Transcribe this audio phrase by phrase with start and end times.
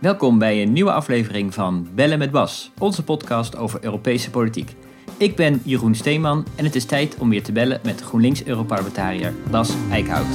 [0.00, 4.74] Welkom bij een nieuwe aflevering van Bellen met Bas, onze podcast over Europese politiek.
[5.16, 9.74] Ik ben Jeroen Steeman en het is tijd om weer te bellen met GroenLinks-Europarlementariër Bas
[9.90, 10.26] Eickhout.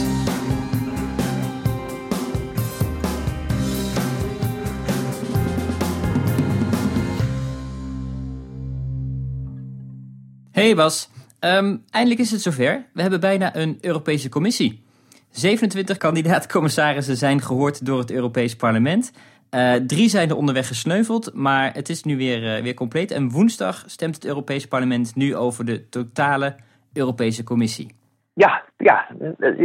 [10.51, 12.85] Hey Bas, um, eindelijk is het zover.
[12.93, 14.83] We hebben bijna een Europese Commissie.
[15.31, 19.11] 27 kandidaat-commissarissen zijn gehoord door het Europees Parlement.
[19.51, 23.11] Uh, drie zijn er onderweg gesneuveld, maar het is nu weer, uh, weer compleet.
[23.11, 26.55] En woensdag stemt het Europees Parlement nu over de totale
[26.93, 27.95] Europese Commissie.
[28.33, 29.07] Ja, ja,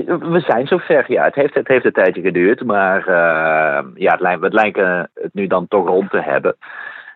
[0.05, 1.13] we zijn zover.
[1.13, 4.77] Ja, het heeft, het heeft een tijdje geduurd, maar uh, ja, het lijkt, het lijkt
[5.15, 6.57] het nu dan toch rond te hebben.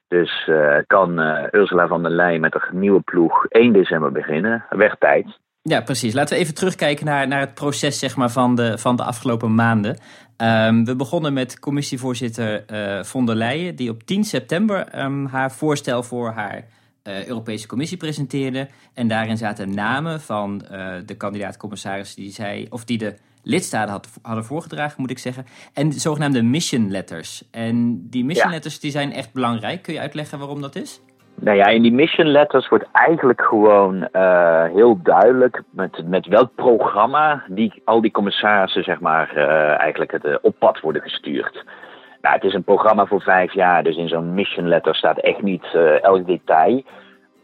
[0.08, 0.50] Dus
[0.86, 1.18] kan
[1.52, 4.64] Ursula von der Leyen met een nieuwe ploeg 1 december beginnen.
[4.68, 5.26] Weg tijd.
[5.68, 6.14] Ja, precies.
[6.14, 9.54] Laten we even terugkijken naar, naar het proces zeg maar, van, de, van de afgelopen
[9.54, 9.98] maanden.
[10.36, 15.52] Um, we begonnen met commissievoorzitter uh, von der Leyen, die op 10 september um, haar
[15.52, 16.66] voorstel voor haar
[17.04, 18.68] uh, Europese Commissie presenteerde.
[18.94, 24.08] En daarin zaten namen van uh, de kandidaat-commissaris die zij, of die de lidstaten had,
[24.22, 25.46] hadden voorgedragen, moet ik zeggen.
[25.72, 27.42] En de zogenaamde mission letters.
[27.50, 29.82] En die mission letters die zijn echt belangrijk.
[29.82, 31.00] Kun je uitleggen waarom dat is?
[31.34, 36.54] Nou ja, in die mission letters wordt eigenlijk gewoon uh, heel duidelijk met, met welk
[36.54, 41.64] programma die, al die commissarissen zeg maar, uh, eigenlijk het, uh, op pad worden gestuurd.
[42.20, 45.42] Nou, het is een programma voor vijf jaar, dus in zo'n mission letter staat echt
[45.42, 45.64] niet
[46.00, 46.82] elk detail.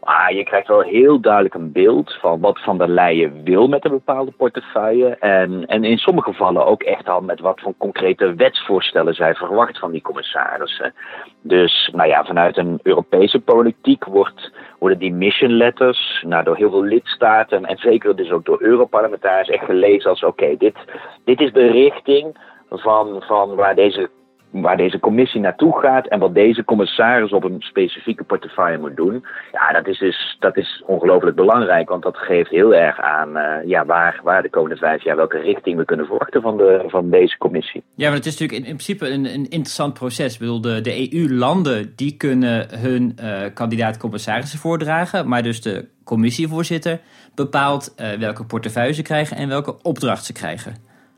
[0.03, 3.85] Maar je krijgt wel heel duidelijk een beeld van wat Van der Leyen wil met
[3.85, 5.09] een bepaalde portefeuille.
[5.09, 9.79] En, en in sommige gevallen ook echt al met wat voor concrete wetsvoorstellen zij verwacht
[9.79, 10.93] van die commissarissen.
[11.41, 16.69] Dus nou ja, vanuit een Europese politiek wordt, worden die mission letters nou, door heel
[16.69, 20.75] veel lidstaten en zeker dus ook door Europarlementariërs echt gelezen als oké, dit,
[21.23, 22.37] dit is de richting
[22.69, 24.09] van, van waar deze
[24.51, 29.25] waar deze commissie naartoe gaat en wat deze commissaris op een specifieke portefeuille moet doen.
[29.51, 33.43] Ja, dat is dus dat is ongelooflijk belangrijk, want dat geeft heel erg aan uh,
[33.65, 37.09] ja, waar, waar de komende vijf jaar welke richting we kunnen verwachten van, de, van
[37.09, 37.83] deze commissie.
[37.95, 40.33] Ja, maar het is natuurlijk in, in principe een, een interessant proces.
[40.33, 46.99] Ik bedoel, de, de EU-landen die kunnen hun uh, kandidaat-commissarissen voordragen, maar dus de commissievoorzitter
[47.35, 50.75] bepaalt uh, welke portefeuille ze krijgen en welke opdracht ze krijgen.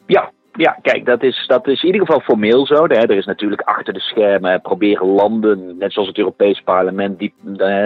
[0.08, 2.86] Ja, ja, kijk, dat is, dat is in ieder geval formeel zo.
[2.86, 7.34] Er is natuurlijk achter de schermen proberen landen, net zoals het Europees Parlement, die,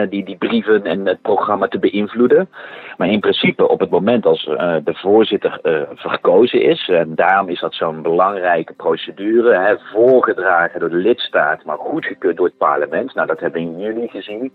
[0.10, 2.50] die, die brieven en het programma te beïnvloeden.
[2.98, 7.50] Maar in principe, op het moment als uh, de voorzitter uh, verkozen is, en daarom
[7.50, 13.14] is dat zo'n belangrijke procedure, hè, voorgedragen door de lidstaat, maar goedgekeurd door het parlement.
[13.14, 14.52] Nou, dat hebben jullie gezien.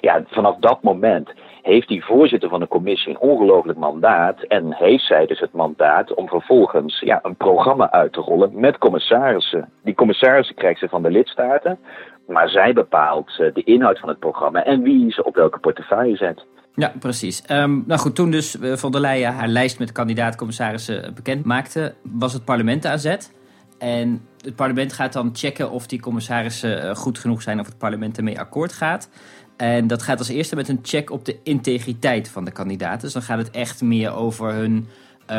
[0.00, 1.32] Ja, vanaf dat moment
[1.62, 4.42] heeft die voorzitter van de commissie een ongelooflijk mandaat.
[4.42, 8.78] En heeft zij dus het mandaat om vervolgens ja, een programma uit te rollen met
[8.78, 9.68] commissarissen.
[9.82, 11.78] Die commissarissen krijgt ze van de lidstaten.
[12.26, 16.16] Maar zij bepaalt uh, de inhoud van het programma en wie ze op welke portefeuille
[16.16, 16.46] zet.
[16.74, 17.42] Ja, precies.
[17.50, 21.94] Um, nou goed, toen dus uh, Van der Leyen haar lijst met kandidaat-commissarissen bekend maakte,
[22.02, 23.32] was het parlement aan zet.
[23.78, 28.16] En het parlement gaat dan checken of die commissarissen goed genoeg zijn of het parlement
[28.16, 29.10] ermee akkoord gaat.
[29.56, 33.00] En dat gaat als eerste met een check op de integriteit van de kandidaten.
[33.00, 34.88] Dus dan gaat het echt meer over hun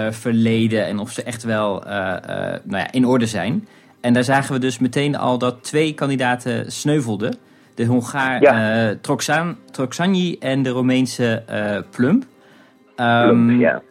[0.09, 3.67] verleden en of ze echt wel uh, uh, nou ja, in orde zijn.
[4.01, 7.35] En daar zagen we dus meteen al dat twee kandidaten sneuvelden.
[7.75, 8.95] De Hongaar ja.
[9.01, 11.43] Troxan, Troxanyi en de Romeinse
[11.89, 12.25] Plump.
[12.95, 13.81] Um, Plump ja.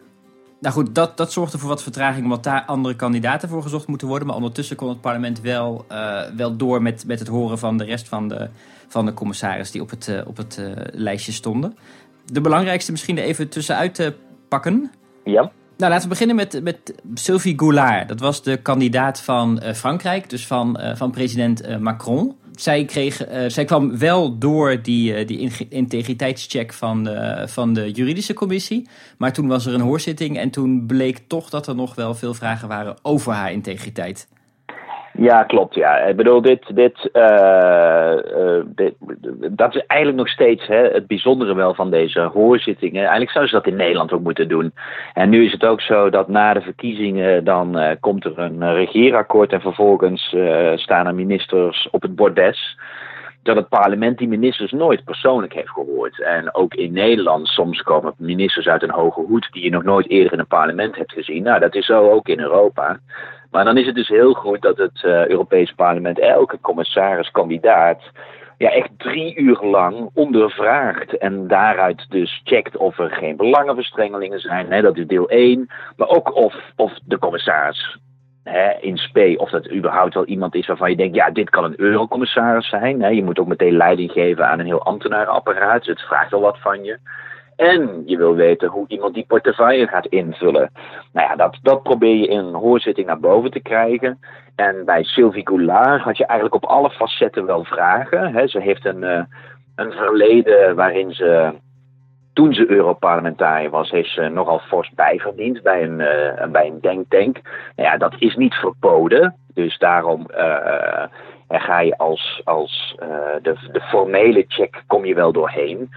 [0.59, 4.07] Nou goed, dat, dat zorgde voor wat vertraging, omdat daar andere kandidaten voor gezocht moeten
[4.07, 4.27] worden.
[4.27, 5.85] Maar ondertussen kon het parlement wel,
[6.35, 8.49] wel door met, met het horen van de rest van de,
[8.89, 11.77] van de commissaris die op het, uh, op het uh, lijstje stonden.
[12.25, 14.13] De belangrijkste misschien er even tussenuit te
[14.47, 14.91] pakken.
[15.23, 15.51] Ja.
[15.79, 18.07] Nou, laten we beginnen met, met Sylvie Goulard.
[18.07, 22.35] Dat was de kandidaat van uh, Frankrijk, dus van, van president Macron.
[22.51, 27.09] Zij, kreeg, zij kwam wel door die, die integriteitscheck van
[27.45, 28.87] van de juridische commissie.
[29.17, 32.33] Maar toen was er een hoorzitting en toen bleek toch dat er nog wel veel
[32.33, 34.27] vragen waren over haar integriteit.
[35.21, 35.75] Ja, klopt.
[35.75, 35.97] Ja.
[35.97, 38.93] Ik bedoel, dit, dit, uh, uh, dit,
[39.51, 43.01] dat is eigenlijk nog steeds hè, het bijzondere wel van deze hoorzittingen.
[43.01, 44.73] Eigenlijk zouden ze dat in Nederland ook moeten doen.
[45.13, 48.73] En nu is het ook zo dat na de verkiezingen dan uh, komt er een
[48.73, 50.35] regeerakkoord en vervolgens
[50.75, 52.77] staan er ministers op het bordes
[53.43, 56.21] dat het parlement die ministers nooit persoonlijk heeft gehoord.
[56.21, 60.09] En ook in Nederland, soms komen ministers uit een hoge hoed die je nog nooit
[60.09, 61.43] eerder in een parlement hebt gezien.
[61.43, 62.99] Nou, dat is zo ook in Europa.
[63.51, 68.01] Maar dan is het dus heel goed dat het uh, Europese parlement elke commissaris-kandidaat
[68.59, 71.17] ja, echt drie uur lang ondervraagt.
[71.17, 74.71] En daaruit dus checkt of er geen belangenverstrengelingen zijn.
[74.71, 75.69] Hè, dat is deel 1.
[75.97, 77.97] Maar ook of, of de commissaris
[78.43, 81.63] hè, in spe of dat überhaupt wel iemand is waarvan je denkt, ja, dit kan
[81.63, 83.01] een eurocommissaris zijn.
[83.01, 83.07] Hè.
[83.07, 86.59] Je moet ook meteen leiding geven aan een heel ambtenarenapparaat, dus het vraagt wel wat
[86.59, 86.97] van je.
[87.59, 90.71] En je wil weten hoe iemand die portefeuille gaat invullen.
[91.13, 94.19] Nou ja, dat, dat probeer je in een hoorzitting naar boven te krijgen.
[94.55, 98.49] En bij Sylvie Goulard had je eigenlijk op alle facetten wel vragen.
[98.49, 99.21] Ze heeft een, uh,
[99.75, 101.53] een verleden waarin ze
[102.33, 107.39] toen ze Europarlementariër was, heeft ze nogal fors bijverdiend bij een, uh, bij een denktank.
[107.75, 109.35] Nou ja, dat is niet verboden.
[109.53, 111.03] Dus daarom uh,
[111.47, 112.95] ga je als, als
[113.41, 115.89] de, de formele check kom je wel doorheen.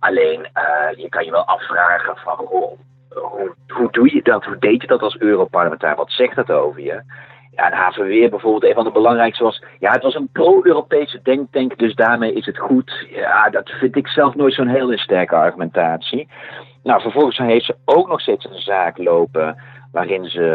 [0.00, 0.48] Alleen
[0.96, 2.76] je kan je wel afvragen van hoe,
[3.68, 4.44] hoe, doe je dat?
[4.44, 5.96] Hoe deed je dat als Europarlementariër?
[5.96, 7.02] Wat zegt dat over je?
[7.50, 9.62] Ja, en HVW bijvoorbeeld, een van de belangrijkste was...
[9.78, 13.06] Ja, het was een pro-Europese denktank, dus daarmee is het goed.
[13.10, 16.28] Ja, dat vind ik zelf nooit zo'n hele sterke argumentatie.
[16.82, 19.56] Nou, vervolgens heeft ze ook nog steeds een zaak lopen...
[19.92, 20.46] waarin ze,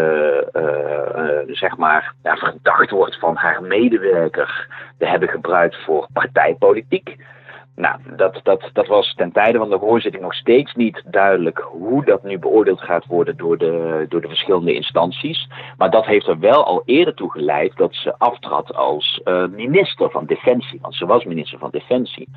[0.54, 4.68] uh, uh, zeg maar, ja, verdacht wordt van haar medewerker...
[4.98, 7.16] te hebben gebruikt voor partijpolitiek...
[7.76, 12.06] Nou, dat, dat, dat was ten tijde van de hoorzitting nog steeds niet duidelijk hoe
[12.06, 15.50] dat nu beoordeeld gaat worden door de, door de verschillende instanties.
[15.78, 20.10] Maar dat heeft er wel al eerder toe geleid dat ze aftrad als uh, minister
[20.10, 20.80] van Defensie.
[20.82, 22.28] Want ze was minister van Defensie.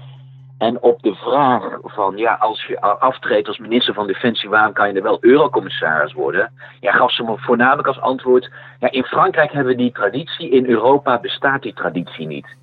[0.59, 4.89] En op de vraag van, ja, als je aftreedt als minister van Defensie, waarom kan
[4.89, 6.53] je er wel eurocommissaris worden?
[6.81, 10.67] Ja, gaf ze me voornamelijk als antwoord, ja, in Frankrijk hebben we die traditie, in
[10.67, 12.57] Europa bestaat die traditie niet.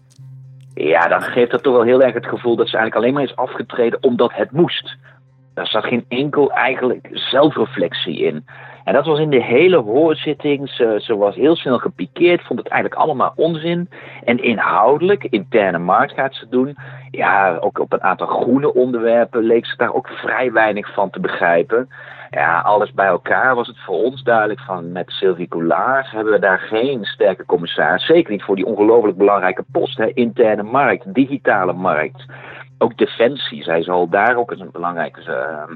[0.76, 3.32] Ja, dan geeft dat toch wel heel erg het gevoel dat ze eigenlijk alleen maar
[3.32, 4.96] is afgetreden omdat het moest.
[5.54, 8.46] Daar zat geen enkel eigenlijk zelfreflectie in.
[8.84, 10.70] En dat was in de hele hoorzitting.
[10.70, 13.90] Ze, ze was heel snel gepikeerd, vond het eigenlijk allemaal onzin.
[14.24, 16.76] En inhoudelijk, interne markt gaat ze doen.
[17.12, 21.20] Ja, ook op een aantal groene onderwerpen leek ze daar ook vrij weinig van te
[21.20, 21.90] begrijpen.
[22.30, 26.40] Ja, alles bij elkaar was het voor ons duidelijk van met Sylvie Goulart hebben we
[26.40, 28.06] daar geen sterke commissaris.
[28.06, 32.26] Zeker niet voor die ongelooflijk belangrijke post, hè, interne markt, digitale markt.
[32.78, 35.76] Ook defensie, zij zal daar ook eens een belangrijke uh,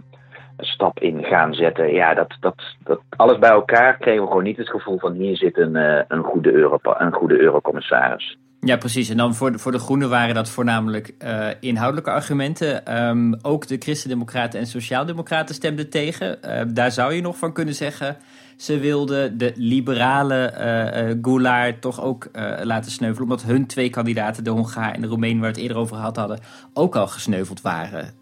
[0.58, 1.94] stap in gaan zetten.
[1.94, 5.38] Ja, dat, dat, dat alles bij elkaar kregen we gewoon niet het gevoel van hier
[5.38, 8.38] zit een, uh, een goede, Euro, een goede eurocommissaris.
[8.62, 9.10] Ja, precies.
[9.10, 13.00] En dan voor de, voor de Groenen waren dat voornamelijk uh, inhoudelijke argumenten.
[13.08, 16.38] Um, ook de Christendemocraten en Sociaaldemocraten stemden tegen.
[16.46, 18.18] Uh, daar zou je nog van kunnen zeggen.
[18.58, 22.30] Ze wilden de liberale uh, Goulart toch ook
[22.64, 23.30] laten sneuvelen.
[23.30, 26.16] Omdat hun twee kandidaten, de Hongaar en de Roemeen, waar we het eerder over gehad
[26.16, 26.40] hadden,
[26.74, 28.14] ook al gesneuveld waren.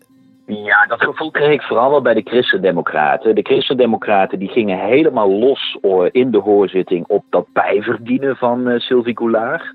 [0.46, 3.36] Ja, dat gevoel kreeg ik vooral wel bij de Christendemocraten.
[3.36, 5.78] De Christendemocraten die gingen helemaal los
[6.12, 9.74] in de hoorzitting op dat bijverdienen van Sylvie Goulart.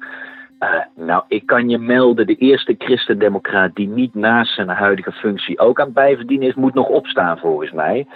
[0.62, 5.58] Uh, nou, ik kan je melden, de eerste christendemocraat die niet naast zijn huidige functie
[5.58, 8.06] ook aan het bijverdienen is, moet nog opstaan volgens mij.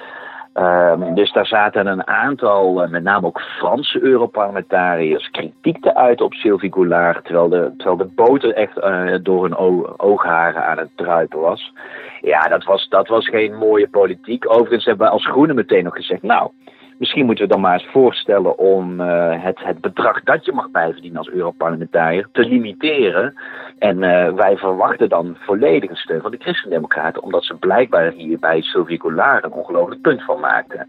[0.55, 6.21] Uh, dus daar zaten een aantal, uh, met name ook Franse Europarlementariërs, kritiek te uit
[6.21, 9.57] op Sylvie Goulart, terwijl de, terwijl de boter echt uh, door hun
[9.97, 11.73] oogharen aan het druipen was.
[12.21, 14.51] Ja, dat was, dat was geen mooie politiek.
[14.51, 16.51] Overigens hebben we als Groenen meteen nog gezegd, nou,
[16.99, 20.71] Misschien moeten we dan maar eens voorstellen om uh, het, het bedrag dat je mag
[20.71, 23.35] bijverdienen als Europarlementariër te limiteren.
[23.79, 28.61] En uh, wij verwachten dan volledige steun van de Christendemocraten, omdat ze blijkbaar hier bij
[28.63, 30.89] Sylvie Goulart een ongelooflijk punt van maakten.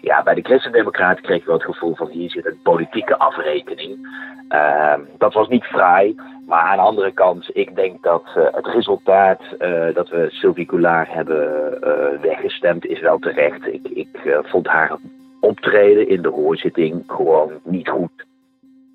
[0.00, 4.22] Ja, bij de Christendemocraten kreeg je wel het gevoel van hier zit een politieke afrekening.
[4.48, 6.14] Uh, dat was niet fraai,
[6.46, 9.40] maar aan de andere kant, ik denk dat uh, het resultaat
[9.94, 11.78] dat we Sylvie Goulart hebben
[12.20, 13.66] weggestemd is wel terecht.
[13.66, 14.90] Ik, ik vond haar
[15.44, 18.26] optreden in de hoorzitting gewoon niet goed.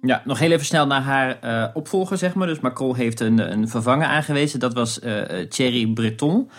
[0.01, 2.47] Ja, nog heel even snel naar haar uh, opvolger, zeg maar.
[2.47, 4.59] Dus Macron heeft een, een vervanger aangewezen.
[4.59, 6.49] Dat was uh, Thierry Breton.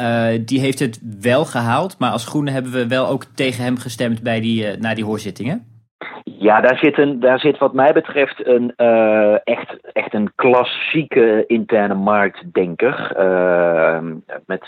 [0.00, 3.76] Uh, die heeft het wel gehaald, maar als Groene hebben we wel ook tegen hem
[3.76, 5.66] gestemd bij die, na die hoorzittingen.
[6.24, 8.76] Ja, daar zit, een, daar zit wat mij betreft een,
[9.44, 13.12] echt, echt een klassieke interne marktdenker.
[14.46, 14.62] met,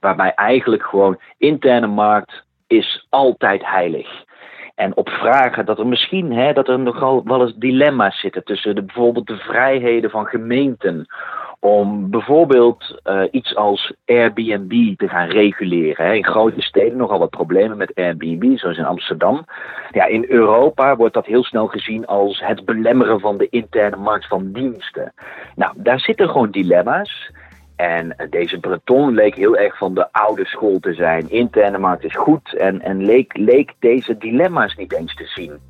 [0.00, 2.44] waarbij eigenlijk gewoon interne markt
[2.78, 4.24] is altijd heilig.
[4.74, 8.74] En op vragen dat er misschien hè, dat er nogal wel eens dilemma's zitten tussen
[8.74, 11.06] de, bijvoorbeeld de vrijheden van gemeenten.
[11.60, 16.06] Om bijvoorbeeld uh, iets als Airbnb te gaan reguleren.
[16.06, 16.12] Hè.
[16.12, 19.44] In grote steden nogal wat problemen met Airbnb, zoals in Amsterdam.
[19.90, 24.26] Ja, in Europa wordt dat heel snel gezien als het belemmeren van de interne markt
[24.26, 25.12] van diensten.
[25.54, 27.30] Nou, daar zitten gewoon dilemma's.
[27.76, 31.30] En deze Breton leek heel erg van de oude school te zijn.
[31.30, 35.60] Interne markt is goed en, en leek, leek deze dilemma's niet eens te zien.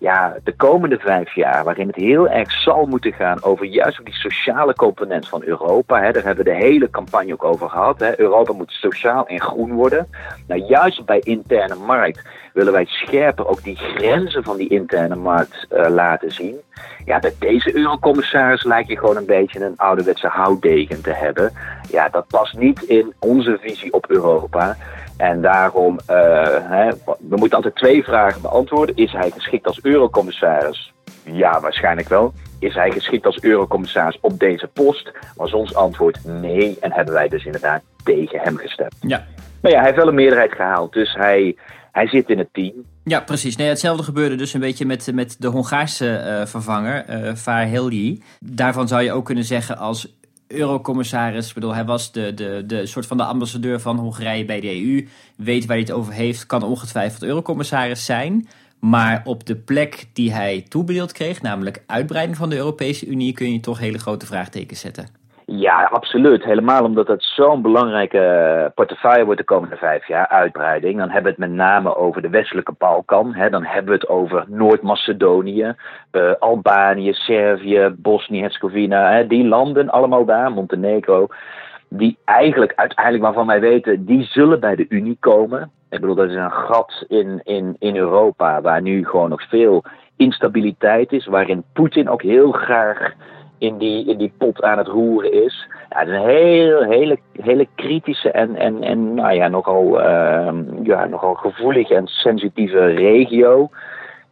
[0.00, 4.14] Ja, de komende vijf jaar, waarin het heel erg zal moeten gaan over juist die
[4.14, 6.02] sociale component van Europa.
[6.02, 8.00] Hè, daar hebben we de hele campagne ook over gehad.
[8.00, 8.20] Hè.
[8.20, 10.08] Europa moet sociaal en groen worden.
[10.46, 15.66] Nou, juist bij interne markt willen wij scherper ook die grenzen van die interne markt
[15.72, 16.56] uh, laten zien.
[17.04, 21.52] Ja, dat deze eurocommissaris lijkt je gewoon een beetje een ouderwetse houtdegen te hebben.
[21.90, 24.76] Ja, dat past niet in onze visie op Europa.
[25.20, 26.16] En daarom, uh,
[26.58, 28.96] hè, we moeten altijd twee vragen beantwoorden.
[28.96, 30.92] Is hij geschikt als eurocommissaris?
[31.24, 32.32] Ja, waarschijnlijk wel.
[32.58, 35.12] Is hij geschikt als eurocommissaris op deze post?
[35.34, 36.76] Was ons antwoord nee.
[36.80, 38.94] En hebben wij dus inderdaad tegen hem gestemd.
[39.00, 39.26] Ja.
[39.62, 40.92] Maar ja, hij heeft wel een meerderheid gehaald.
[40.92, 41.56] Dus hij,
[41.92, 42.72] hij zit in het team.
[43.04, 43.56] Ja, precies.
[43.56, 48.22] Nee, hetzelfde gebeurde dus een beetje met, met de Hongaarse uh, vervanger, uh, Farhelyi.
[48.38, 50.18] Daarvan zou je ook kunnen zeggen als
[50.52, 51.48] eurocommissaris.
[51.48, 54.82] Ik bedoel, hij was de, de, de soort van de ambassadeur van Hongarije bij de
[54.82, 55.06] EU.
[55.36, 58.48] Weet waar hij het over heeft, kan ongetwijfeld eurocommissaris zijn.
[58.78, 63.52] Maar op de plek die hij toebedeeld kreeg, namelijk uitbreiding van de Europese Unie, kun
[63.52, 65.19] je toch hele grote vraagtekens zetten.
[65.52, 66.44] Ja, absoluut.
[66.44, 70.98] Helemaal omdat het zo'n belangrijke portefeuille wordt de komende vijf jaar, uitbreiding.
[70.98, 73.34] Dan hebben we het met name over de westelijke Balkan.
[73.34, 73.50] Hè.
[73.50, 75.74] Dan hebben we het over Noord-Macedonië,
[76.12, 79.22] uh, Albanië, Servië, Bosnië-Herzegovina.
[79.22, 81.26] Die landen allemaal daar, Montenegro.
[81.88, 85.70] Die eigenlijk, uiteindelijk waarvan wij weten, die zullen bij de Unie komen.
[85.88, 89.84] Ik bedoel, dat is een gat in, in, in Europa waar nu gewoon nog veel
[90.16, 91.26] instabiliteit is.
[91.26, 93.12] Waarin Poetin ook heel graag
[93.60, 95.68] in die, in die pot aan het roeren is.
[95.90, 100.48] Ja, het is een heel, hele, hele kritische en, en, en nou ja, nogal, uh,
[100.82, 103.70] ja, nogal gevoelige en sensitieve regio.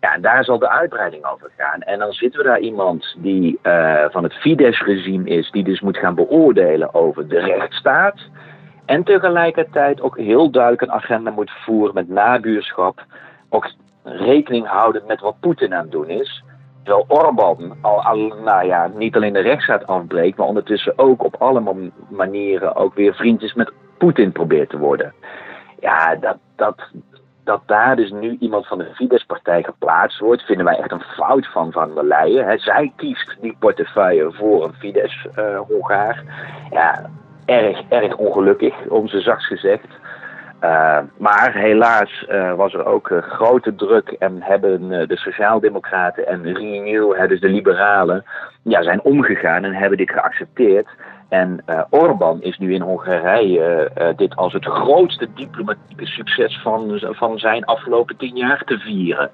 [0.00, 1.80] Ja, en daar zal de uitbreiding over gaan.
[1.80, 5.98] En dan zitten we daar iemand die uh, van het Fidesz-regime is, die dus moet
[5.98, 8.20] gaan beoordelen over de rechtsstaat.
[8.84, 13.04] En tegelijkertijd ook heel duidelijk een agenda moet voeren met nabuurschap.
[13.48, 13.70] Ook
[14.02, 16.42] rekening houden met wat Poetin aan het doen is.
[16.88, 21.34] Terwijl Orbán al, al, nou ja, niet alleen de rechtsstaat afbreekt, maar ondertussen ook op
[21.38, 25.14] alle manieren ook weer vriendjes met Poetin probeert te worden.
[25.80, 26.90] Ja, dat, dat,
[27.44, 31.46] dat daar dus nu iemand van de Fidesz-partij geplaatst wordt, vinden wij echt een fout
[31.46, 32.60] van Van der Leyen.
[32.60, 36.22] zij kiest die portefeuille voor een Fidesz-Hongaar.
[36.70, 37.10] ja,
[37.44, 39.88] erg, erg ongelukkig, om ze zachts gezegd.
[40.64, 46.54] Uh, maar helaas uh, was er ook uh, grote druk en hebben de Sociaaldemocraten en
[46.54, 48.24] Renew, dus de Liberalen,
[48.62, 50.86] ja, zijn omgegaan en hebben dit geaccepteerd.
[51.28, 57.64] En Orbán is nu in Hongarije dit als het grootste diplomatieke succes van, van zijn
[57.64, 59.30] afgelopen tien jaar te vieren.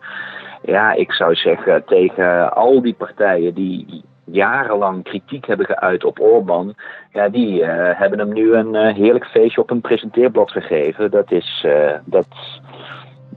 [0.63, 6.75] Ja, ik zou zeggen tegen al die partijen die jarenlang kritiek hebben geuit op Orbán,
[7.13, 11.11] ja, die uh, hebben hem nu een uh, heerlijk feestje op een presenteerblad gegeven.
[11.11, 12.27] Dat is uh, dat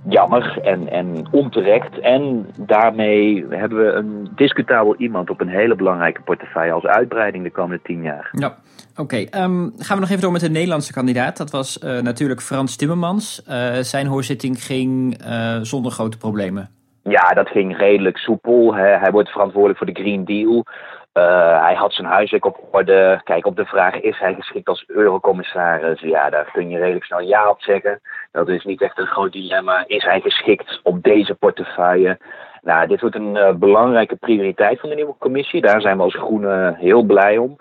[0.10, 2.00] jammer en, en onterecht.
[2.00, 7.52] En daarmee hebben we een discutabel iemand op een hele belangrijke portefeuille als uitbreiding de
[7.52, 8.30] komende tien jaar.
[8.32, 8.58] Ja,
[8.96, 9.18] oké.
[9.18, 11.38] Um, gaan we nog even door met de Nederlandse kandidaat.
[11.38, 13.44] Dat was natuurlijk Frans Timmermans.
[13.82, 15.18] zijn hoorzitting ging
[15.62, 16.77] zonder grote problemen.
[17.08, 18.76] Ja, dat ging redelijk soepel.
[18.76, 20.66] Hij wordt verantwoordelijk voor de Green Deal.
[21.14, 23.22] Uh, hij had zijn huiswerk op orde.
[23.24, 26.02] Kijk, op de vraag is hij geschikt als eurocommissaris?
[26.02, 28.02] Ja, daar kun je redelijk snel ja op zeggen.
[28.32, 29.84] Dat is niet echt een groot dilemma.
[29.88, 32.18] Is hij geschikt op deze portefeuille?
[32.62, 35.62] Nou, dit wordt een uh, belangrijke prioriteit van de nieuwe commissie.
[35.62, 37.58] Daar zijn we als Groenen heel blij om.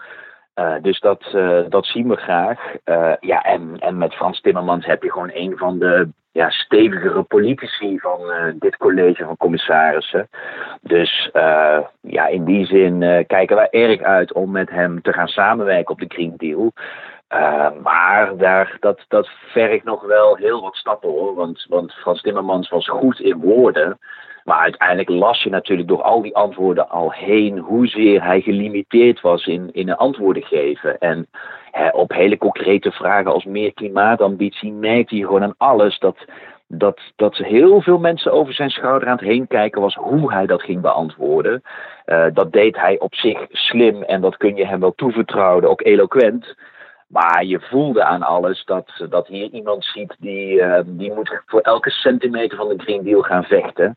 [0.61, 1.37] Uh, dus dat,
[1.69, 2.61] dat zien we graag.
[3.21, 7.99] ja, en, en met Frans Timmermans heb je gewoon een van de ja, stevigere politici
[7.99, 8.21] van
[8.59, 10.29] dit college van commissarissen.
[10.81, 11.31] Dus
[12.01, 16.01] ja, in die zin kijken wij erg uit om met hem te gaan samenwerken op
[16.01, 16.73] de Green Deal.
[17.83, 21.35] maar daar, dat, dat vergt nog wel heel wat stappen hoor.
[21.35, 23.99] Want, want Frans Timmermans was goed in woorden.
[24.47, 29.47] Maar uiteindelijk las je natuurlijk door al die antwoorden al heen hoezeer hij gelimiteerd was
[29.47, 30.99] in, in antwoorden geven.
[30.99, 31.27] En
[31.71, 36.17] hè, op hele concrete vragen als meer klimaatambitie merkte hij gewoon aan alles dat,
[36.67, 40.47] dat, dat heel veel mensen over zijn schouder aan het heen kijken was hoe hij
[40.47, 41.63] dat ging beantwoorden.
[42.07, 45.83] Uh, dat deed hij op zich slim en dat kun je hem wel toevertrouwen, ook
[45.83, 46.55] eloquent.
[47.07, 51.61] Maar je voelde aan alles dat, dat hier iemand ziet die, uh, die moet voor
[51.61, 53.97] elke centimeter van de Green Deal gaan vechten.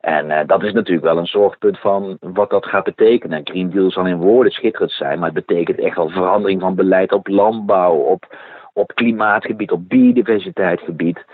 [0.00, 3.40] En uh, dat is natuurlijk wel een zorgpunt van wat dat gaat betekenen.
[3.44, 7.12] Green Deal zal in woorden schitterend zijn, maar het betekent echt wel verandering van beleid
[7.12, 8.36] op landbouw, op,
[8.72, 11.24] op klimaatgebied, op biodiversiteitsgebied.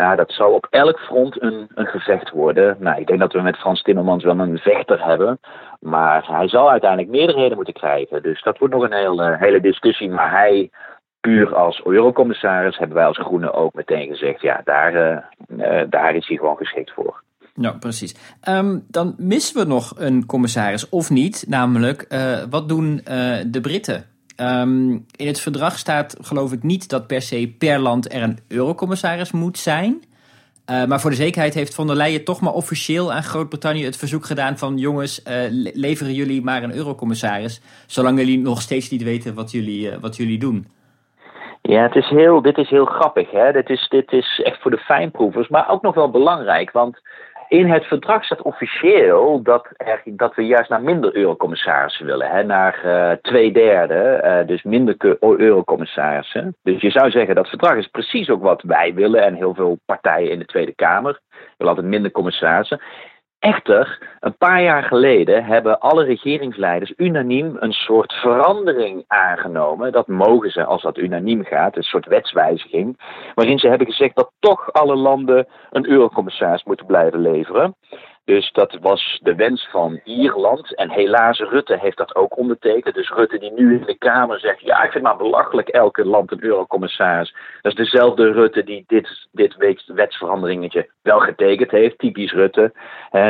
[0.00, 2.76] Ja, dat zal op elk front een, een gevecht worden.
[2.78, 5.38] Nou, ik denk dat we met Frans Timmermans wel een vechter hebben.
[5.80, 8.22] Maar hij zal uiteindelijk meerderheden moeten krijgen.
[8.22, 10.10] Dus dat wordt nog een hele, hele discussie.
[10.10, 10.70] Maar hij,
[11.20, 14.94] puur als eurocommissaris, hebben wij als Groenen ook meteen gezegd: ja, daar,
[15.48, 17.22] uh, daar is hij gewoon geschikt voor.
[17.54, 18.38] Nou, precies.
[18.48, 21.44] Um, dan missen we nog een commissaris, of niet?
[21.48, 23.00] Namelijk, uh, wat doen
[23.46, 24.15] de Britten?
[24.40, 28.38] Um, in het verdrag staat, geloof ik, niet dat per se per land er een
[28.48, 30.04] eurocommissaris moet zijn.
[30.70, 33.96] Uh, maar voor de zekerheid heeft von der Leyen toch maar officieel aan Groot-Brittannië het
[33.96, 35.22] verzoek gedaan van jongens,
[35.72, 40.38] leveren jullie maar een eurocommissaris, zolang jullie nog steeds niet weten wat jullie, wat jullie
[40.38, 40.66] doen.
[41.62, 43.30] Ja, het is heel, dit is heel grappig.
[43.30, 43.52] Hè?
[43.52, 46.70] Dit, is, dit is echt voor de fijnproevers, maar ook nog wel belangrijk.
[46.70, 47.00] Want
[47.48, 49.68] in het verdrag staat officieel dat,
[50.04, 52.30] dat we juist naar minder eurocommissarissen willen.
[52.30, 52.42] Hè?
[52.42, 56.56] Naar uh, twee derde, uh, dus minder eurocommissarissen.
[56.62, 59.78] Dus je zou zeggen dat verdrag is precies ook wat wij willen en heel veel
[59.84, 61.20] partijen in de Tweede Kamer.
[61.56, 62.80] willen altijd minder commissarissen.
[63.46, 69.92] Echter, een paar jaar geleden hebben alle regeringsleiders unaniem een soort verandering aangenomen.
[69.92, 72.98] Dat mogen ze als dat unaniem gaat, een soort wetswijziging.
[73.34, 77.76] Waarin ze hebben gezegd dat toch alle landen een eurocommissaris moeten blijven leveren.
[78.26, 80.74] Dus dat was de wens van Ierland.
[80.74, 82.94] En helaas, Rutte heeft dat ook ondertekend.
[82.94, 84.60] Dus Rutte die nu in de Kamer zegt...
[84.60, 87.34] ja, ik vind maar belachelijk elke land een eurocommissaris.
[87.62, 91.98] Dat is dezelfde Rutte die dit, dit wetsveranderingetje wel getekend heeft.
[91.98, 92.72] Typisch Rutte.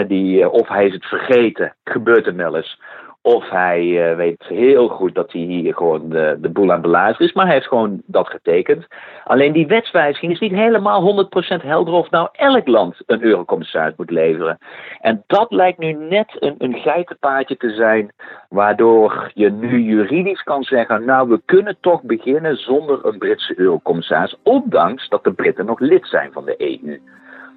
[0.06, 2.80] Die, eh, of hij is het vergeten, gebeurt er wel eens.
[3.26, 7.26] Of hij uh, weet heel goed dat hij hier gewoon de, de boel aan belazeren
[7.26, 8.86] is, maar hij heeft gewoon dat getekend.
[9.24, 11.28] Alleen die wetswijziging is niet helemaal
[11.60, 14.58] 100% helder of nou elk land een eurocommissaris moet leveren.
[15.00, 18.12] En dat lijkt nu net een, een geitenpaadje te zijn,
[18.48, 24.36] waardoor je nu juridisch kan zeggen, nou we kunnen toch beginnen zonder een Britse eurocommissaris,
[24.42, 27.00] ondanks dat de Britten nog lid zijn van de EU.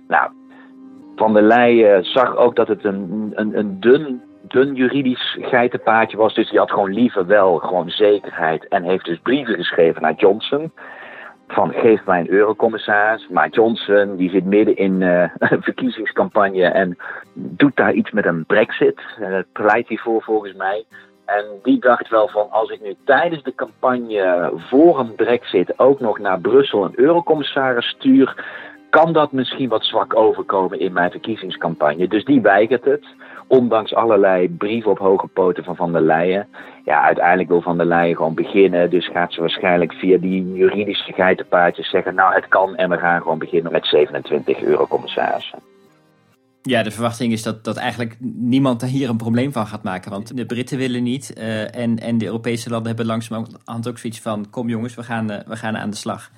[0.07, 0.31] Nou,
[1.15, 6.34] Van der Leyen zag ook dat het een, een, een dun dun juridisch geitenpaadje was.
[6.34, 8.67] Dus die had gewoon liever wel gewoon zekerheid.
[8.67, 10.72] En heeft dus brieven geschreven naar Johnson.
[11.48, 13.27] Van geef mij een eurocommissaris.
[13.27, 16.98] Maar Johnson die zit midden in uh, een verkiezingscampagne en
[17.34, 19.01] doet daar iets met een brexit.
[19.19, 20.86] En dat pleit hij voor volgens mij.
[21.25, 26.00] En die dacht wel van als ik nu tijdens de campagne voor een brexit ook
[26.00, 28.46] nog naar Brussel een eurocommissaris stuur,
[28.89, 32.08] kan dat misschien wat zwak overkomen in mijn verkiezingscampagne.
[32.08, 33.05] Dus die weigert het
[33.47, 36.47] ondanks allerlei brieven op hoge poten van Van der Leyen.
[36.86, 38.89] Ja, uiteindelijk wil Van der Leyen gewoon beginnen.
[38.89, 42.15] Dus gaat ze waarschijnlijk via die juridische geitenpaardjes zeggen...
[42.15, 45.60] nou, het kan en we gaan gewoon beginnen met 27 eurocommissarissen.
[46.62, 50.12] Ja, de verwachting is dat, dat eigenlijk niemand hier een probleem van gaat maken.
[50.12, 51.34] Want de Britten willen niet.
[51.38, 54.49] Uh, en, en de Europese landen hebben langzamerhand ook zoiets van...
[54.49, 56.32] kom jongens, we gaan, uh, we gaan aan de slag.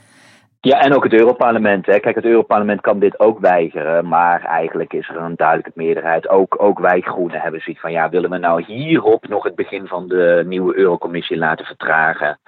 [0.64, 1.86] Ja, en ook het Europarlement.
[1.86, 2.00] Hè.
[2.00, 6.30] Kijk, het Europarlement kan dit ook weigeren, maar eigenlijk is er een duidelijke meerderheid.
[6.30, 9.88] Ook, ook wij Groenen hebben zoiets van, ja, willen we nou hierop nog het begin
[9.88, 12.40] van de nieuwe Eurocommissie laten vertragen?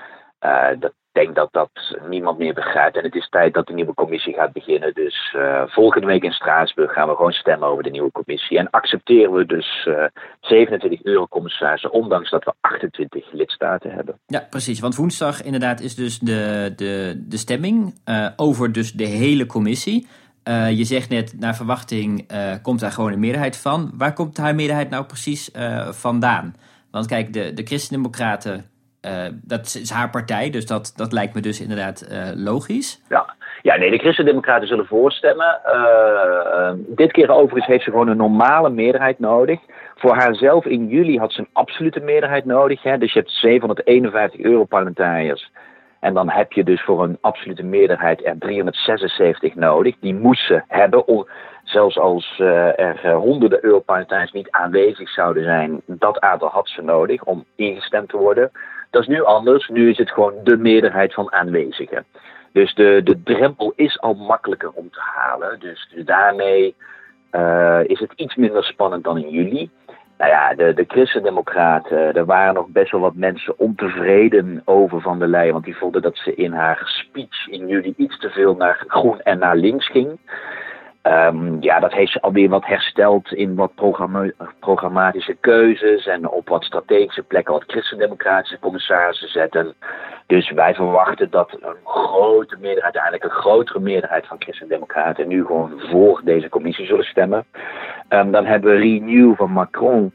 [0.45, 1.69] Uh, dat, denk dat dat
[2.09, 2.97] niemand meer begrijpt.
[2.97, 4.93] En het is tijd dat de nieuwe commissie gaat beginnen.
[4.93, 8.57] Dus uh, volgende week in Straatsburg gaan we gewoon stemmen over de nieuwe commissie.
[8.57, 10.03] En accepteren we dus uh,
[10.41, 14.19] 27 eurocommissarissen, ondanks dat we 28 lidstaten hebben.
[14.25, 14.79] Ja, precies.
[14.79, 20.07] Want woensdag inderdaad is dus de, de, de stemming uh, over dus de hele commissie.
[20.69, 23.91] je zegt net, naar verwachting komt daar gewoon een meerderheid van.
[23.97, 25.51] Waar komt haar meerderheid nou precies
[25.89, 26.55] vandaan?
[26.91, 28.65] Want kijk, de, de Christendemocraten
[29.05, 33.01] uh, dat is haar partij, dus dat, dat lijkt me dus inderdaad uh, logisch.
[33.09, 33.35] Ja.
[33.61, 35.59] ja, nee, de Christen-Democraten zullen voorstemmen.
[35.65, 39.59] Uh, dit keer overigens heeft ze gewoon een normale meerderheid nodig.
[39.95, 42.83] Voor haarzelf in juli had ze een absolute meerderheid nodig.
[42.83, 42.97] Hè?
[42.97, 45.51] Dus je hebt 751 Europarlementariërs.
[45.99, 49.95] En dan heb je dus voor een absolute meerderheid er 376 nodig.
[49.99, 51.25] Die moest ze hebben.
[51.63, 57.45] Zelfs als er honderden Europarlementariërs niet aanwezig zouden zijn, dat aantal had ze nodig om
[57.55, 58.51] ingestemd te worden.
[58.93, 59.67] Dat is nu anders.
[59.67, 62.05] Nu is het gewoon de meerderheid van aanwezigen.
[62.51, 65.59] Dus de, de drempel is al makkelijker om te halen.
[65.59, 66.75] Dus, dus daarmee
[67.31, 69.69] uh, is het iets minder spannend dan in juli.
[70.17, 75.19] Nou ja, de, de Christendemocraten, er waren nog best wel wat mensen ontevreden over Van
[75.19, 75.53] der Leyen.
[75.53, 79.21] Want die vonden dat ze in haar speech in juli iets te veel naar groen
[79.21, 80.19] en naar links ging.
[81.07, 86.49] Um, ja, dat heeft ze alweer wat hersteld in wat programma programmatische keuzes en op
[86.49, 89.73] wat strategische plekken wat christendemocratische commissarissen zetten.
[90.27, 95.79] Dus wij verwachten dat een grote meerderheid, uiteindelijk een grotere meerderheid van christendemocraten nu gewoon
[95.79, 97.45] voor deze commissie zullen stemmen.
[98.09, 100.13] Um, dan hebben we Renew van Macron.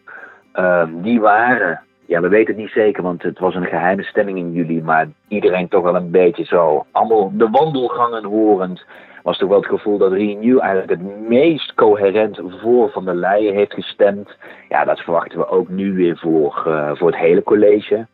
[0.54, 4.38] Um, die waren ja, we weten het niet zeker, want het was een geheime stemming
[4.38, 4.82] in juli.
[4.82, 6.86] Maar iedereen toch wel een beetje zo.
[6.92, 8.84] Allemaal de wandelgangen horend
[9.22, 13.54] was toch wel het gevoel dat Renew eigenlijk het meest coherent voor Van der Leyen
[13.54, 14.36] heeft gestemd.
[14.68, 18.06] Ja, dat verwachten we ook nu weer voor, uh, voor het hele college.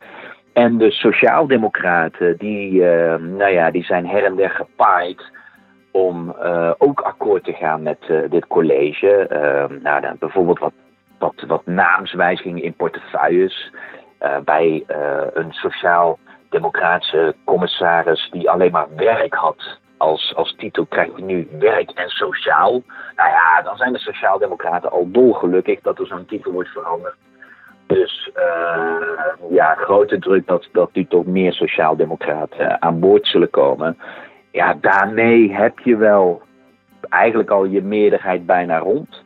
[0.52, 5.33] En de Sociaaldemocraten, die, uh, nou ja, die zijn her en der gepaaid.
[5.90, 6.35] om
[6.78, 7.98] ook akkoord te gaan met
[8.30, 9.26] dit college.
[9.83, 10.72] Nou, dan bijvoorbeeld wat,
[11.24, 13.72] wat, wat naamswijzigingen in portefeuilles.
[14.44, 14.84] bij
[15.34, 21.90] een sociaal-democratische commissaris die alleen maar werk had als, als titel krijgt hij nu werk
[21.90, 22.82] en sociaal.
[23.16, 27.14] Nou ja, dan zijn de sociaaldemocraten al dolgelukkig dat er zo'n titel wordt veranderd.
[27.87, 33.98] Dus uh, ja, grote druk dat, dat nu toch meer sociaaldemocraten aan boord zullen komen.
[34.50, 36.42] Ja, daarmee heb je wel
[37.08, 39.22] eigenlijk al je meerderheid bijna rond.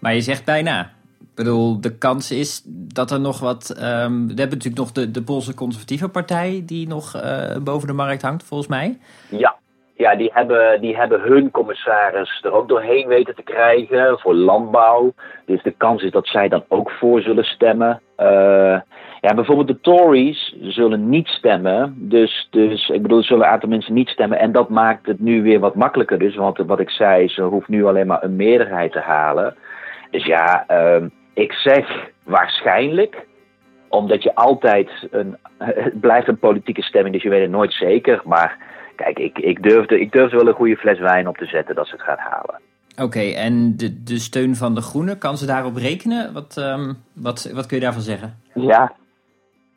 [0.00, 0.90] Maar je zegt bijna.
[1.34, 2.62] Bedoel, de kans is
[2.94, 3.70] dat er nog wat.
[3.70, 7.94] Um, we hebben natuurlijk nog de, de Poolse Conservatieve Partij die nog uh, boven de
[7.94, 8.98] markt hangt, volgens mij.
[9.28, 9.56] Ja,
[9.94, 15.12] ja, die hebben, die hebben hun commissaris er ook doorheen weten te krijgen voor landbouw.
[15.46, 18.00] Dus de kans is dat zij dan ook voor zullen stemmen.
[18.18, 18.80] Uh,
[19.20, 21.94] ja, bijvoorbeeld de Tories zullen niet stemmen.
[21.98, 24.38] Dus, dus ik bedoel, er zullen een aantal mensen niet stemmen.
[24.38, 26.18] En dat maakt het nu weer wat makkelijker.
[26.18, 29.56] Dus, want wat ik zei, ze hoeft nu alleen maar een meerderheid te halen.
[30.10, 33.26] Dus ja, uh, ik zeg waarschijnlijk
[33.88, 35.36] omdat je altijd een.
[35.58, 38.20] Het blijft een politieke stemming, dus je weet het nooit zeker.
[38.24, 38.58] Maar
[38.96, 41.86] kijk, ik, ik, durfde, ik durfde wel een goede fles wijn op te zetten dat
[41.86, 42.60] ze het gaat halen.
[43.02, 46.32] Oké, en de, de steun van de Groenen, kan ze daarop rekenen?
[46.32, 48.40] Wat, um, wat, wat kun je daarvan zeggen?
[48.54, 48.92] Ja,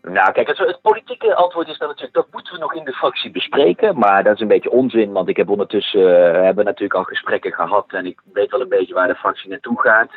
[0.01, 2.93] nou, kijk, het, het, politieke antwoord is dan natuurlijk, dat moeten we nog in de
[2.93, 3.97] fractie bespreken.
[3.97, 7.53] Maar dat is een beetje onzin, want ik heb ondertussen, uh, hebben natuurlijk al gesprekken
[7.53, 10.09] gehad en ik weet wel een beetje waar de fractie naartoe gaat.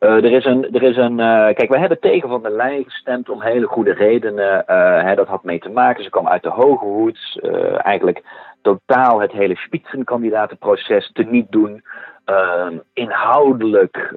[0.00, 2.84] Uh, er is een, er is een uh, kijk, we hebben tegen Van der Leyen
[2.84, 4.64] gestemd om hele goede redenen.
[4.68, 6.04] Uh, hè, dat had mee te maken.
[6.04, 7.40] Ze kwam uit de hoge hoed.
[7.82, 8.22] eigenlijk
[8.62, 11.84] totaal het hele spitsenkandidatenproces te niet doen.
[12.24, 14.16] Ehm, inhoudelijk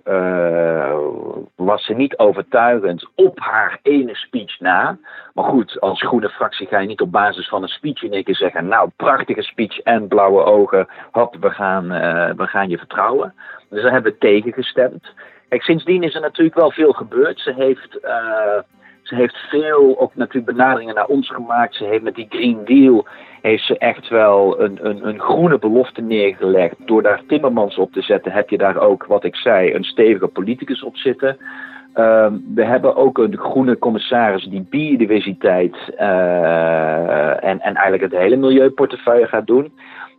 [1.56, 4.98] was ze niet overtuigend op haar ene speech na.
[5.34, 8.24] Maar goed, als groene fractie ga je niet op basis van een speech in één
[8.24, 10.88] keer zeggen: Nou, prachtige speech en blauwe ogen.
[11.12, 11.88] Hop, we gaan,
[12.38, 13.34] we gaan je vertrouwen.
[13.70, 15.14] Dus daar hebben we tegen gestemd.
[15.62, 17.40] Sindsdien is er natuurlijk wel veel gebeurd.
[17.40, 18.60] Ze heeft, uh,
[19.04, 21.76] ze heeft veel ook natuurlijk benaderingen naar ons gemaakt.
[21.76, 23.06] Ze heeft met die Green Deal
[23.42, 26.76] heeft ze echt wel een, een, een groene belofte neergelegd.
[26.86, 30.28] Door daar Timmermans op te zetten, heb je daar ook, wat ik zei, een stevige
[30.28, 31.38] politicus op zitten.
[31.96, 38.36] Uh, we hebben ook een groene commissaris die biodiversiteit uh, en, en eigenlijk het hele
[38.36, 39.74] milieuportefeuille gaat doen.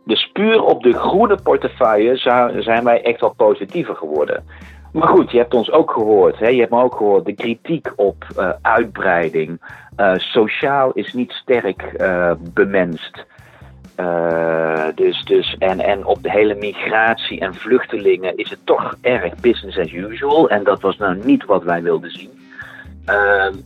[0.05, 2.17] Dus puur op de groene portefeuille
[2.59, 4.43] zijn wij echt wel positiever geworden.
[4.95, 6.39] Maar goed, je hebt ons ook gehoord.
[6.39, 6.47] Hè?
[6.47, 7.25] Je hebt me ook gehoord.
[7.25, 9.61] De kritiek op uh, uitbreiding.
[9.97, 13.25] Uh, sociaal is niet sterk uh, bemenst.
[14.95, 19.77] dus, dus, en, en op de hele migratie en vluchtelingen is het toch erg business
[19.77, 20.49] as usual.
[20.49, 22.31] En dat was nou niet wat wij wilden zien.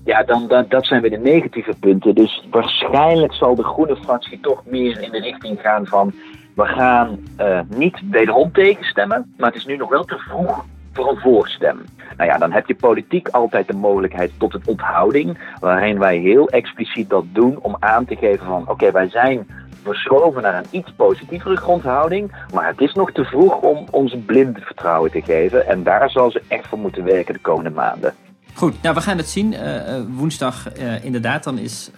[0.05, 2.15] ja, dan, dan, dat zijn weer de negatieve punten.
[2.15, 6.13] Dus waarschijnlijk zal de groene fractie toch meer in de richting gaan van...
[6.55, 7.19] we gaan
[7.67, 10.65] niet wederom tegenstemmen, maar het is nu nog wel te vroeg
[10.99, 11.83] voor een voorstem.
[12.17, 16.49] Nou ja, dan heb je politiek altijd de mogelijkheid tot een onthouding, waarin wij heel
[16.49, 19.47] expliciet dat doen om aan te geven van oké, wij zijn
[19.83, 24.57] verschoven naar een iets positievere grondhouding, maar het is nog te vroeg om ons blind
[24.61, 28.13] vertrouwen te geven en daar zal ze echt voor moeten werken de komende maanden.
[28.53, 29.53] Goed, nou we gaan het zien.
[29.53, 29.59] Uh,
[30.09, 31.91] woensdag uh, inderdaad, dan is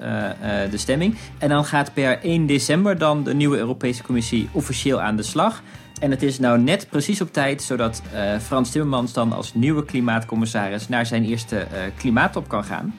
[0.69, 1.17] de stemming.
[1.37, 5.61] En dan gaat per 1 december dan de nieuwe Europese Commissie officieel aan de slag.
[6.01, 9.85] En het is nou net precies op tijd, zodat uh, Frans Timmermans dan als nieuwe
[9.85, 11.63] klimaatcommissaris naar zijn eerste uh,
[11.97, 12.93] klimaattop kan gaan.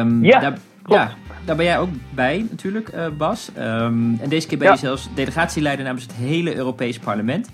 [0.00, 1.10] Um, ja, daar, ja,
[1.44, 3.50] daar ben jij ook bij natuurlijk, uh, Bas.
[3.58, 7.50] Um, en deze keer ben je zelfs delegatieleider namens het hele Europees Parlement.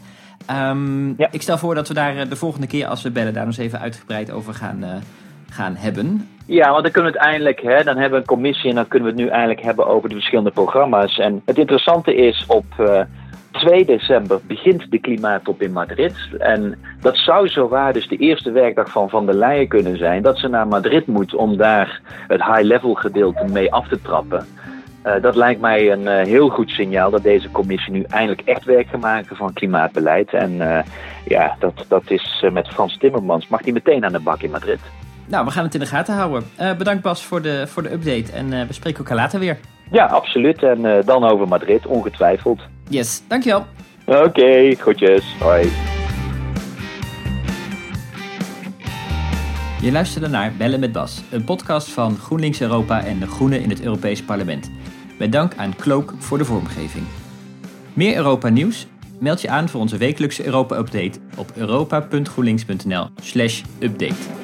[0.50, 1.28] Um, ja.
[1.30, 3.66] Ik stel voor dat we daar de volgende keer als we bellen daar nog eens
[3.66, 4.84] even uitgebreid over gaan,
[5.50, 6.28] gaan hebben.
[6.46, 8.88] Ja, want dan kunnen we het eindelijk, hè, dan hebben we een commissie en dan
[8.88, 11.18] kunnen we het nu eindelijk hebben over de verschillende programma's.
[11.18, 12.64] En het interessante is op
[13.52, 16.14] 2 december begint de klimaattop in Madrid.
[16.38, 20.22] En dat zou zowaar dus de eerste werkdag van Van der Leyen kunnen zijn.
[20.22, 24.46] Dat ze naar Madrid moet om daar het high-level gedeelte mee af te trappen.
[25.06, 28.64] Uh, dat lijkt mij een uh, heel goed signaal dat deze commissie nu eindelijk echt
[28.64, 30.32] werk gaat maken van klimaatbeleid.
[30.32, 30.78] En uh,
[31.24, 33.48] ja, dat, dat is met Frans Timmermans.
[33.48, 34.80] Mag die meteen aan de bak in Madrid?
[35.32, 36.44] Nou, we gaan het in de gaten houden.
[36.78, 39.58] bedankt Bas voor de, voor de update en we spreken elkaar later weer.
[39.90, 40.62] Ja, absoluut.
[40.62, 42.60] En dan over Madrid, ongetwijfeld.
[42.88, 43.66] Yes, dankjewel.
[44.06, 45.34] Oké, okay, groetjes.
[45.38, 45.72] Hoi.
[49.80, 53.68] Je luisterde naar Bellen met Bas, een podcast van GroenLinks Europa en de Groenen in
[53.68, 54.70] het Europees Parlement.
[55.18, 57.04] Met dank aan Cloak voor de vormgeving.
[57.92, 58.86] Meer Europa nieuws?
[59.20, 64.41] Meld je aan voor onze wekelijkse Europa-update op europa.groenlinks.nl/update.